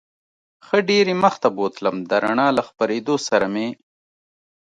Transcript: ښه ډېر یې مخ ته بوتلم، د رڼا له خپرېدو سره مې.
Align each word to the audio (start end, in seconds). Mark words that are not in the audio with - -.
ښه 0.65 0.77
ډېر 0.89 1.05
یې 1.11 1.17
مخ 1.23 1.33
ته 1.43 1.49
بوتلم، 1.57 1.95
د 2.09 2.11
رڼا 2.23 2.47
له 2.57 2.61
خپرېدو 2.69 3.15
سره 3.27 3.45
مې. 3.53 3.67